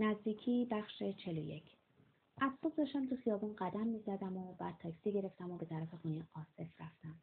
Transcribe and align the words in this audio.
نزدیکی 0.00 0.64
بخش 0.70 1.02
چلو 1.02 1.44
یک. 1.44 1.76
از 2.38 2.52
صبح 2.62 2.74
داشتم 2.74 3.06
تو 3.06 3.16
خیابون 3.16 3.56
قدم 3.56 3.86
می‌زدم 3.86 4.36
و 4.36 4.54
بعد 4.54 4.78
تاکسی 4.78 5.12
گرفتم 5.12 5.50
و 5.50 5.58
به 5.58 5.66
طرف 5.66 5.94
خونه 5.94 6.26
آصف 6.34 6.80
رفتم. 6.80 7.14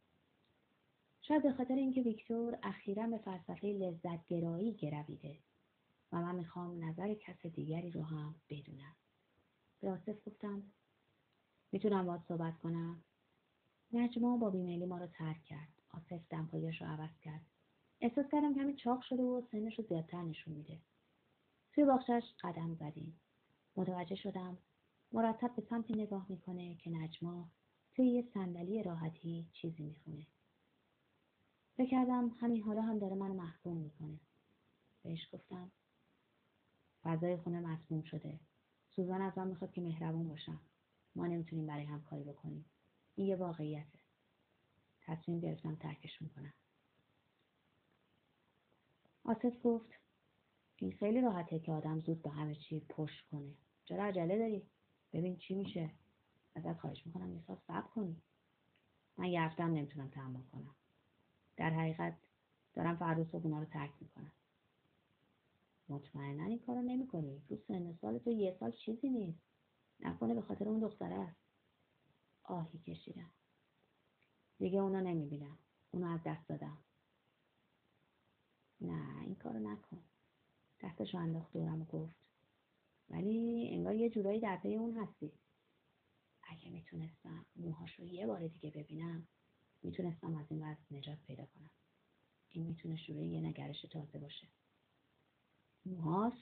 شاید 1.20 1.42
به 1.42 1.52
خاطر 1.52 1.74
اینکه 1.74 2.02
ویکتور 2.02 2.58
اخیرا 2.62 3.06
به 3.06 3.18
فلسفه 3.18 3.66
لذت 3.66 4.26
گرایی 4.26 4.72
گرویده 4.72 5.38
و 6.12 6.22
من 6.22 6.34
می‌خوام 6.34 6.84
نظر 6.84 7.14
کس 7.14 7.46
دیگری 7.46 7.90
رو 7.90 8.02
هم 8.02 8.34
بدونم. 8.50 8.96
به 9.80 9.90
آصف 9.90 10.16
گفتم 10.26 10.62
می‌تونم 11.72 12.06
باید 12.06 12.22
صحبت 12.28 12.58
کنم؟ 12.58 13.02
نجما 13.92 14.36
با 14.36 14.50
بیمیلی 14.50 14.86
ما 14.86 14.98
رو 14.98 15.06
ترک 15.06 15.44
کرد. 15.44 15.68
آصف 15.90 16.20
دمپایش 16.30 16.82
رو 16.82 16.86
عوض 16.86 17.20
کرد. 17.22 17.40
احساس 18.00 18.26
کردم 18.32 18.54
کمی 18.54 18.76
چاق 18.76 19.02
شده 19.02 19.22
و 19.22 19.42
سنش 19.52 19.78
رو 19.78 19.84
زیادتر 19.88 20.22
نشون 20.22 20.54
میده. 20.54 20.78
توی 21.78 21.86
باغچهش 21.86 22.24
قدم 22.40 22.74
زدیم. 22.74 23.20
متوجه 23.76 24.14
شدم 24.14 24.58
مرتب 25.12 25.56
به 25.56 25.62
سمتی 25.62 25.94
نگاه 25.94 26.26
می‌کنه 26.28 26.74
که 26.74 26.90
نجما 26.90 27.50
توی 27.94 28.06
یه 28.06 28.22
صندلی 28.22 28.82
راحتی 28.82 29.48
چیزی 29.52 29.82
می‌خونه. 29.82 30.26
فکر 31.76 31.90
کردم 31.90 32.28
همین 32.40 32.62
حالا 32.62 32.82
هم 32.82 32.98
داره 32.98 33.14
منو 33.14 33.34
محکوم 33.34 33.76
می‌کنه. 33.76 34.20
بهش 35.02 35.28
گفتم 35.32 35.72
فضای 37.02 37.36
خونه 37.36 37.60
مسموم 37.60 38.02
شده. 38.02 38.40
سوزان 38.88 39.22
از 39.22 39.38
من 39.38 39.48
می‌خواد 39.48 39.72
که 39.72 39.80
مهربون 39.80 40.28
باشم. 40.28 40.60
ما 41.14 41.26
نمی‌تونیم 41.26 41.66
برای 41.66 41.84
هم 41.84 42.02
کاری 42.02 42.24
بکنیم. 42.24 42.64
این 43.14 43.26
یه 43.26 43.36
واقعیته. 43.36 43.98
تصمیم 45.00 45.40
گرفتم 45.40 45.74
ترکش 45.76 46.22
می‌کنم 46.22 46.52
آصف 49.24 49.52
گفت 49.64 50.07
این 50.80 50.92
خیلی 50.92 51.20
راحته 51.20 51.58
که 51.58 51.72
آدم 51.72 52.00
زود 52.00 52.22
به 52.22 52.30
همه 52.30 52.54
چی 52.54 52.80
پشت 52.80 53.26
کنه. 53.30 53.54
چرا 53.84 54.04
عجله 54.04 54.38
داری؟ 54.38 54.66
ببین 55.12 55.36
چی 55.36 55.54
میشه. 55.54 55.90
ازت 56.54 56.80
خواهش 56.80 57.06
می‌کنم 57.06 57.34
یه 57.34 57.40
ساعت 57.46 57.58
صبر 57.66 57.88
کنی. 57.88 58.22
من 59.16 59.24
یه 59.24 59.40
نمی‌تونم 59.62 60.08
تحمل 60.08 60.42
کنم. 60.52 60.74
در 61.56 61.70
حقیقت 61.70 62.18
دارم 62.74 62.96
فردا 62.96 63.24
صبح 63.24 63.44
اونا 63.44 63.58
رو 63.58 63.64
ترک 63.64 63.90
می‌کنم. 64.00 64.32
مطمئنا 65.88 66.44
این 66.44 66.58
کارو 66.58 66.82
نمی‌کنی. 66.82 67.42
تو 67.48 67.56
سن 67.56 67.92
سال 67.92 68.18
تو 68.18 68.30
یه 68.30 68.56
سال 68.60 68.72
چیزی 68.72 69.08
نیست. 69.10 69.42
نکنه 70.00 70.34
به 70.34 70.42
خاطر 70.42 70.68
اون 70.68 70.80
دختره 70.80 71.14
است. 71.14 71.40
آهی 72.44 72.78
کشیدم. 72.78 73.30
دیگه 74.58 74.78
اونا 74.78 75.00
نمی‌بینم. 75.00 75.58
اونو 75.90 76.06
از 76.06 76.20
دست 76.24 76.48
دادم. 76.48 76.78
نه 78.80 79.22
این 79.22 79.34
کارو 79.34 79.58
نکن. 79.58 80.02
دستشو 80.80 81.18
انداخت 81.18 81.52
دورم 81.52 81.82
و 81.82 81.84
گفت 81.84 82.16
ولی 83.10 83.68
انگار 83.72 83.94
یه 83.94 84.10
جورایی 84.10 84.40
در 84.40 84.56
پی 84.56 84.76
اون 84.76 84.96
هستی. 84.96 85.32
اگه 86.42 86.70
می‌تونستم 86.70 87.46
موهاش 87.56 88.00
رو 88.00 88.06
یه 88.06 88.26
بار 88.26 88.48
دیگه 88.48 88.70
ببینم 88.70 89.26
می‌تونستم 89.82 90.36
از 90.36 90.46
این 90.50 90.62
وضع 90.62 90.80
نجات 90.90 91.18
پیدا 91.26 91.46
کنم. 91.46 91.70
این 92.50 92.66
می‌تونه 92.66 92.96
شروع 92.96 93.24
یه 93.24 93.40
نگرش 93.40 93.82
تازه 93.82 94.18
باشه. 94.18 94.46
موهاش 95.86 96.34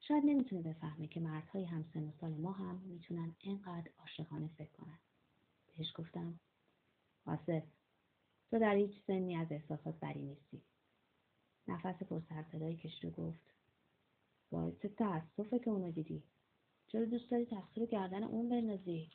شاید 0.00 0.24
نمی‌تونه 0.26 0.62
بفهمه 0.62 1.06
که 1.06 1.20
مردهای 1.20 1.64
همسن 1.64 2.04
و 2.08 2.12
سال 2.20 2.32
ما 2.32 2.52
هم 2.52 2.76
می‌تونن 2.76 3.36
اینقدر 3.40 3.90
عاشقانه 3.98 4.48
فکر 4.48 4.72
کنن. 4.72 4.98
بهش 5.66 5.92
گفتم 5.94 6.40
آصف 7.24 7.62
تو 8.50 8.58
در 8.58 8.74
هیچ 8.74 9.02
سنی 9.06 9.36
از 9.36 9.52
احساسات 9.52 10.00
بری 10.00 10.22
نیستی. 10.22 10.62
نفس 11.68 12.02
پرسرصدایی 12.02 12.76
کشید 12.76 13.04
و 13.04 13.10
گفت 13.10 13.54
باعث 14.50 14.80
تأسفه 14.98 15.58
که 15.58 15.70
اونو 15.70 15.90
دیدی 15.90 16.22
چرا 16.86 17.04
دوست 17.04 17.30
داری 17.30 17.46
تقصیر 17.46 17.86
گردن 17.86 18.24
اون 18.24 18.48
بندازی 18.48 19.10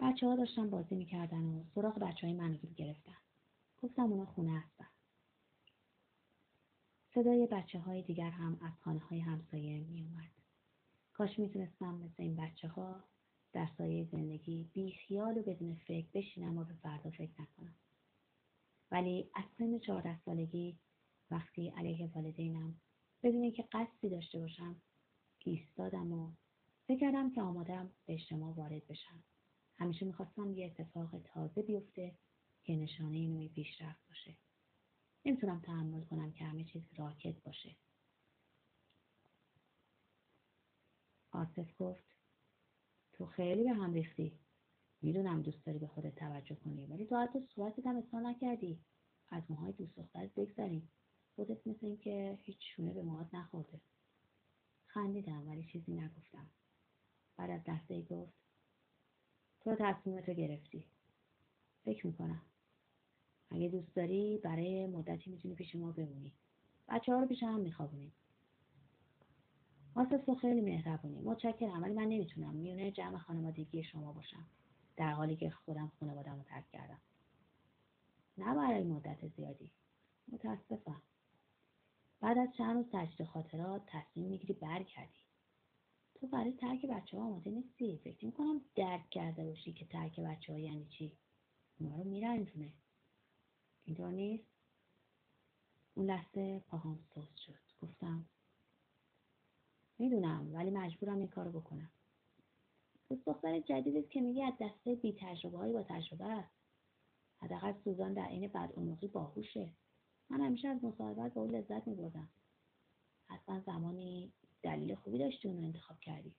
بچه 0.00 0.26
ها 0.26 0.36
داشتن 0.36 0.70
بازی 0.70 0.94
می‌کردن 0.94 1.44
و 1.44 1.64
سراغ 1.74 1.98
بچه 1.98 2.26
های 2.26 2.36
منو 2.36 2.56
گرفتن 2.76 3.16
گفتم 3.82 4.12
اونا 4.12 4.26
خونه 4.26 4.58
هستن 4.60 4.86
صدای 7.14 7.46
بچه 7.46 7.78
های 7.78 8.02
دیگر 8.02 8.30
هم 8.30 8.58
از 8.62 8.72
خانه 8.84 9.00
های 9.00 9.20
همسایه 9.20 9.80
می 9.80 10.02
اومد. 10.02 10.30
کاش 11.12 11.38
می‌تونستم 11.38 11.94
مثل 11.94 12.22
این 12.22 12.36
بچه 12.36 12.68
ها 12.68 13.04
در 13.52 13.68
سایه 13.78 14.04
زندگی 14.04 14.70
بی 14.72 14.92
خیال 14.92 15.38
و 15.38 15.42
بدون 15.42 15.74
فکر 15.74 16.06
بشینم 16.14 16.58
و 16.58 16.64
به 16.64 16.74
فردا 16.74 17.10
فکر 17.10 17.32
نکنم. 17.42 17.74
ولی 18.92 19.30
از 19.34 19.44
سن 19.58 19.78
چهارده 19.78 20.18
سالگی 20.24 20.78
وقتی 21.30 21.68
علیه 21.68 22.10
والدینم 22.14 22.80
بدون 23.22 23.52
که 23.52 23.68
قصدی 23.72 24.08
داشته 24.08 24.38
باشم 24.38 24.82
ایستادم 25.38 26.12
و 26.12 26.32
فکر 26.86 27.00
کردم 27.00 27.30
که 27.34 27.42
آمادم 27.42 27.92
به 28.06 28.14
اجتماع 28.14 28.54
وارد 28.54 28.86
بشم. 28.86 29.24
همیشه 29.78 30.06
می‌خواستم 30.06 30.52
یه 30.52 30.66
اتفاق 30.66 31.18
تازه 31.18 31.62
بیفته 31.62 32.18
که 32.64 32.76
نشانه 32.76 33.28
نوعی 33.28 33.48
پیشرفت 33.48 34.08
باشه. 34.08 34.36
نمی‌تونم 35.24 35.60
تحمل 35.60 36.04
کنم 36.04 36.32
که 36.32 36.44
همه 36.44 36.64
چیز 36.64 36.82
راکت 36.96 37.42
باشه. 37.42 37.76
آصف 41.32 41.70
گفت 41.78 42.04
تو 43.12 43.26
خیلی 43.26 43.64
به 43.64 43.70
هم 43.70 43.92
ریختی. 43.92 44.41
می‌دونم 45.02 45.42
دوست 45.42 45.66
داری 45.66 45.78
به 45.78 45.86
خودت 45.86 46.14
توجه 46.14 46.54
کنی 46.54 46.86
ولی 46.86 47.06
تو 47.06 47.16
حتی 47.16 47.40
صورتت 47.54 47.86
هم 47.86 47.96
اصلا 47.96 48.20
نکردی. 48.20 48.78
از 49.30 49.42
موهای 49.48 49.72
دوست 49.72 49.96
دخترت 49.96 50.34
بگذریم 50.34 50.88
خودت 51.36 51.66
مثل 51.66 51.86
این 51.86 51.96
که 51.96 52.38
هیچ 52.42 52.58
شونه 52.76 52.94
به 52.94 53.02
موهات 53.02 53.34
نخورده. 53.34 53.80
خندیدم 54.86 55.48
ولی 55.48 55.64
چیزی 55.64 55.92
نگفتم. 55.92 56.46
بعد 57.36 57.50
از 57.50 57.68
لحظه 57.68 58.02
گفت 58.02 58.32
تو 59.60 59.76
تصمیمتو 59.78 60.32
گرفتی. 60.32 60.84
فکر 61.84 62.06
می‌کنم. 62.06 62.42
اگه 63.50 63.68
دوست 63.68 63.94
داری 63.94 64.38
برای 64.38 64.86
مدتی 64.86 65.30
می‌تونی 65.30 65.54
پیش 65.54 65.74
ما 65.74 65.92
بمونی. 65.92 66.32
بچه 66.88 67.12
ها 67.12 67.20
رو 67.20 67.26
پیش 67.26 67.42
هم 67.42 67.60
میخوابونیم. 67.60 68.12
آسف 69.94 70.24
تو 70.24 70.34
خیلی 70.34 70.60
مهربونی. 70.60 71.20
متشکرم 71.20 71.82
ولی 71.82 71.94
من 71.94 72.06
نمی‌تونم. 72.08 72.54
میونه 72.54 72.90
جمع 72.90 73.18
خانوادگی 73.18 73.84
شما 73.84 74.12
باشم. 74.12 74.46
در 74.96 75.12
حالی 75.12 75.36
که 75.36 75.50
خودم 75.50 75.92
خانوادم 76.00 76.36
رو 76.36 76.42
ترک 76.42 76.70
کردم. 76.70 77.00
نه 78.38 78.54
برای 78.54 78.84
مدت 78.84 79.28
زیادی. 79.28 79.72
متاسفم. 80.28 81.02
بعد 82.20 82.38
از 82.38 82.48
چند 82.58 82.76
روز 82.76 82.86
تجدید 82.92 83.26
خاطرات 83.26 83.82
تصمیم 83.86 84.26
می‌گیری 84.26 84.52
برگردی. 84.52 85.18
تو 86.14 86.26
برای 86.26 86.52
ترک 86.52 86.86
بچه 86.86 87.18
ها 87.18 87.24
آماده 87.24 87.50
نیستی. 87.50 88.00
فکر 88.04 88.26
می‌کنم 88.26 88.60
درک 88.74 89.10
کرده 89.10 89.44
باشی 89.44 89.72
که 89.72 89.84
ترک 89.84 90.20
بچه 90.20 90.52
ها 90.52 90.58
یعنی 90.58 90.86
چی. 90.86 91.12
اونا 91.78 91.96
رو 91.96 92.04
میرنجونه 92.04 92.72
اینطور 93.84 94.10
نیست؟ 94.10 94.44
اون 95.94 96.06
لحظه 96.06 96.60
پاهام 96.60 96.98
سوز 97.14 97.36
شد. 97.46 97.58
گفتم 97.82 98.26
می‌دونم 99.98 100.54
ولی 100.54 100.70
مجبورم 100.70 101.18
این 101.18 101.28
کارو 101.28 101.60
بکنم. 101.60 101.90
دوست 103.12 103.26
دختر 103.26 103.60
جدیدت 103.60 104.10
که 104.10 104.20
میگی 104.20 104.42
از 104.42 104.54
دسته 104.60 104.94
بی 104.94 105.16
تجربه 105.20 105.58
هایی 105.58 105.72
با 105.72 105.82
تجربه 105.82 106.24
است. 106.24 106.54
حداقل 107.38 107.72
سوزان 107.84 108.14
در 108.14 108.24
عین 108.24 108.48
بدعنقی 108.48 109.08
باهوشه. 109.08 109.72
من 110.30 110.40
همیشه 110.40 110.68
از 110.68 110.84
مصاحبت 110.84 111.34
با 111.34 111.42
او 111.42 111.50
لذت 111.50 111.88
میبردم. 111.88 112.28
حتما 113.26 113.60
زمانی 113.60 114.32
دلیل 114.62 114.94
خوبی 114.94 115.18
داشتی 115.18 115.48
اونو 115.48 115.62
انتخاب 115.62 116.00
کردی. 116.00 116.34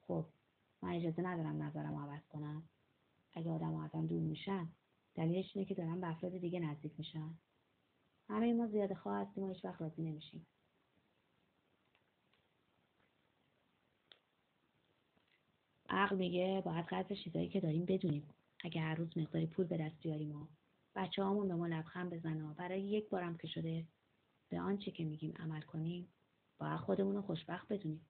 خب 0.00 0.26
من 0.82 0.92
اجازه 0.92 1.22
ندارم 1.22 1.62
نظرم 1.62 1.96
عوض 1.96 2.22
کنم. 2.28 2.62
اگه 3.32 3.50
آدم 3.50 3.74
ازم 3.74 4.06
دور 4.06 4.22
میشن 4.22 4.68
دلیلش 5.14 5.56
اینه 5.56 5.68
که 5.68 5.74
دارن 5.74 6.00
به 6.00 6.08
افراد 6.08 6.38
دیگه 6.38 6.60
نزدیک 6.60 6.92
میشن. 6.98 7.34
همه 8.28 8.52
ما 8.52 8.66
زیاده 8.66 8.94
خواه 8.94 9.18
هستیم 9.18 9.44
و 9.44 9.48
هیچ 9.48 9.64
وقت 9.64 9.80
راضی 9.82 10.02
نمیشیم. 10.02 10.46
عقل 15.90 16.16
میگه 16.16 16.62
باید 16.64 16.86
قدر 16.86 17.14
چیزایی 17.14 17.48
که 17.48 17.60
داریم 17.60 17.84
بدونیم. 17.84 18.34
اگه 18.64 18.80
هر 18.80 18.94
روز 18.94 19.18
مقداری 19.18 19.46
پول 19.46 19.66
به 19.66 19.76
دست 19.76 20.00
بیاریم 20.02 20.42
و 20.42 20.46
بچه 20.94 21.24
همون 21.24 21.48
به 21.48 21.54
ما 21.54 21.66
لبخند 21.66 22.14
بزنه 22.14 22.50
و 22.50 22.54
برای 22.54 22.82
یک 22.82 23.08
بارم 23.08 23.36
که 23.36 23.48
شده 23.48 23.86
به 24.48 24.60
آنچه 24.60 24.90
که 24.90 25.04
میگیم 25.04 25.34
عمل 25.38 25.60
کنیم 25.60 26.08
باید 26.58 26.80
خودمون 26.80 27.14
رو 27.14 27.22
خوشبخت 27.22 27.68
بدونیم. 27.68 28.06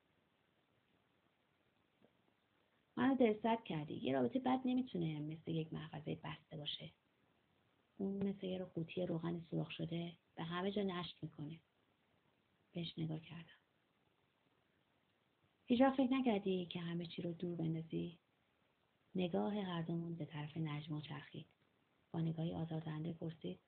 منو 2.96 3.14
دلسرد 3.16 3.64
کردی. 3.64 3.94
یه 3.94 4.12
رابطه 4.12 4.38
بد 4.38 4.60
نمی‌تونه 4.64 5.20
مثل 5.20 5.50
یک 5.50 5.72
محفظه 5.72 6.14
بسته 6.24 6.56
باشه. 6.56 6.90
اون 7.96 8.28
مثل 8.28 8.46
یه 8.46 8.64
قوطی 8.64 9.06
روغن 9.06 9.40
سرخ 9.50 9.70
شده 9.70 10.12
به 10.34 10.42
همه 10.42 10.72
جا 10.72 10.82
نشت 10.82 11.18
می‌کنه. 11.22 11.60
بهش 12.72 12.98
نگاه 12.98 13.20
کردم. 13.20 13.59
هیچ 15.70 15.82
فکر 15.82 16.12
نکردی 16.12 16.66
که 16.66 16.80
همه 16.80 17.06
چی 17.06 17.22
رو 17.22 17.32
دور 17.32 17.56
بندازی؟ 17.56 18.18
نگاه 19.14 19.54
هر 19.54 19.82
دومون 19.82 20.14
به 20.14 20.24
طرف 20.24 20.56
نجما 20.56 21.00
چرخید. 21.00 21.46
با 22.12 22.20
نگاهی 22.20 22.54
آزاردهنده 22.54 23.12
پرسید. 23.12 23.58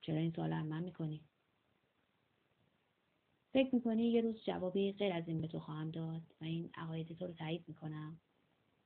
چرا 0.00 0.16
این 0.16 0.32
سوال 0.32 0.62
من 0.62 0.82
می‌کنی؟ 0.82 1.20
فکر 3.52 3.74
می‌کنی 3.74 4.10
یه 4.10 4.20
روز 4.20 4.44
جوابی 4.44 4.92
غیر 4.92 5.12
از 5.12 5.28
این 5.28 5.40
به 5.40 5.48
تو 5.48 5.60
خواهم 5.60 5.90
داد 5.90 6.22
و 6.40 6.44
این 6.44 6.70
عقاید 6.74 7.18
تو 7.18 7.26
رو 7.26 7.32
تایید 7.32 7.64
می‌کنم؟ 7.68 8.20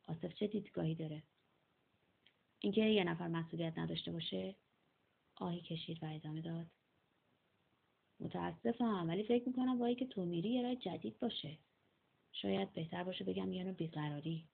آصف 0.09 0.35
چه 0.35 0.47
دیدگاهی 0.47 0.95
داره؟ 0.95 1.23
اینکه 2.61 2.81
یه 2.81 3.05
نفر 3.05 3.29
مسئولیت 3.29 3.79
نداشته 3.79 4.13
باشه؟ 4.13 4.55
آهی 5.37 5.61
کشید 5.61 6.03
و 6.03 6.07
ادامه 6.07 6.41
داد. 6.41 6.67
متاسفم 8.21 9.09
ولی 9.09 9.25
فکر 9.25 9.49
می‌کنم 9.49 9.79
با 9.79 9.93
که 9.93 10.07
تو 10.07 10.25
میری 10.25 10.51
یه 10.51 10.77
جدید 10.77 11.19
باشه. 11.19 11.59
شاید 12.35 12.73
بهتر 12.73 13.05
باشه 13.05 13.25
بگم 13.25 13.51
نوع 13.51 13.73
بیقراری. 13.73 14.49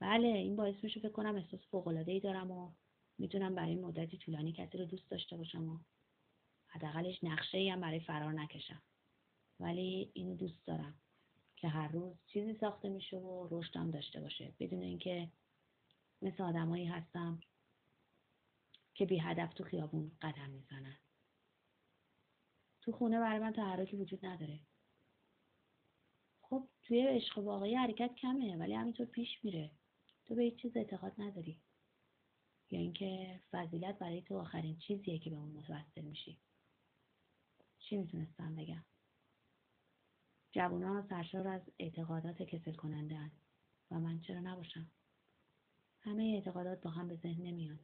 بله 0.00 0.28
این 0.28 0.56
باعث 0.56 0.84
میشه 0.84 1.00
فکر 1.00 1.12
کنم 1.12 1.36
احساس 1.36 1.60
ای 2.06 2.20
دارم 2.20 2.50
و 2.50 2.72
می‌تونم 3.18 3.54
برای 3.54 3.74
مدتی 3.74 4.18
طولانی 4.18 4.52
کسی 4.52 4.78
رو 4.78 4.84
دوست 4.84 5.10
داشته 5.10 5.36
باشم 5.36 5.68
و 5.68 5.78
حداقلش 6.66 7.24
نقشه 7.24 7.72
هم 7.72 7.80
برای 7.80 8.00
فرار 8.00 8.32
نکشم. 8.32 8.82
ولی 9.60 10.10
اینو 10.14 10.34
دوست 10.34 10.66
دارم 10.66 11.00
که 11.56 11.68
هر 11.68 11.88
روز 11.88 12.16
چیزی 12.26 12.54
ساخته 12.54 12.88
میشه 12.88 13.18
و 13.18 13.48
رشدم 13.50 13.90
داشته 13.90 14.20
باشه. 14.20 14.54
بدون 14.60 14.82
اینکه 14.82 15.30
مثل 16.22 16.42
آدمایی 16.42 16.86
هستم 16.86 17.40
که 18.94 19.06
بی 19.06 19.18
هدف 19.18 19.54
تو 19.54 19.64
خیابون 19.64 20.12
قدم 20.22 20.50
می‌زنن. 20.50 20.96
تو 22.80 22.92
خونه 22.92 23.20
برای 23.20 23.38
من 23.38 23.52
تحرکی 23.52 23.96
وجود 23.96 24.26
نداره. 24.26 24.60
خب 26.50 26.68
توی 26.82 27.06
عشق 27.06 27.38
واقعی 27.38 27.74
حرکت 27.74 28.14
کمه 28.14 28.56
ولی 28.56 28.74
همینطور 28.74 29.06
پیش 29.06 29.44
میره. 29.44 29.70
تو 30.24 30.34
به 30.34 30.42
هیچ 30.42 30.56
چیز 30.56 30.76
اعتقاد 30.76 31.12
نداری. 31.18 31.60
یا 32.70 32.78
اینکه 32.80 33.40
فضیلت 33.50 33.98
برای 33.98 34.22
تو 34.22 34.38
آخرین 34.38 34.78
چیزیه 34.78 35.18
که 35.18 35.30
به 35.30 35.36
اون 35.36 35.50
متوسل 35.50 36.02
میشی. 36.02 36.38
چی 37.78 37.96
می‌تونستم 37.96 38.56
بگم؟ 38.56 38.84
جوونا 40.52 41.06
سرشار 41.08 41.48
از 41.48 41.62
اعتقادات 41.78 42.42
کسل 42.42 42.72
کننده 42.72 43.30
و 43.90 44.00
من 44.00 44.20
چرا 44.20 44.40
نباشم؟ 44.40 44.86
همه 46.00 46.22
اعتقادات 46.22 46.80
با 46.80 46.90
هم 46.90 47.08
به 47.08 47.14
ذهن 47.14 47.42
نمیان. 47.42 47.78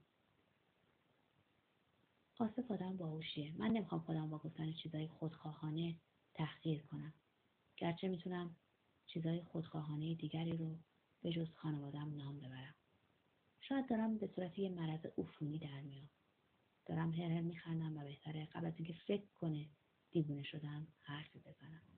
آصف 2.38 2.70
آدم 2.70 2.96
باهوشیه. 2.96 3.52
من 3.58 3.68
نمی‌خوام 3.68 4.00
خودم 4.00 4.30
با 4.30 4.38
گفتن 4.38 4.72
چیزای 4.72 5.08
خودخواهانه 5.08 5.96
تحقیر 6.34 6.82
کنم. 6.82 7.12
گرچه 7.76 8.08
می‌تونم 8.08 8.56
چیزای 9.06 9.42
خودخواهانه 9.42 10.14
دیگری 10.14 10.56
رو 10.56 10.78
به 11.22 11.32
جز 11.32 11.54
خانوادم 11.54 12.16
نام 12.16 12.40
ببرم. 12.40 12.74
شاید 13.60 13.88
دارم 13.90 14.18
به 14.18 14.26
صورت 14.26 14.58
یه 14.58 14.70
مرض 14.70 15.06
عفونی 15.18 15.58
در 15.58 15.80
میام. 15.82 16.10
دارم 16.86 17.14
هر 17.14 17.30
هر 17.30 17.40
میخندم 17.40 17.96
و 17.96 18.04
بهتره 18.04 18.46
قبل 18.46 18.66
از 18.66 18.74
اینکه 18.76 18.94
فکر 19.06 19.26
کنه 19.34 19.70
دیوونه 20.10 20.42
شدم 20.42 20.88
حرفی 21.02 21.40
بزنم. 21.40 21.93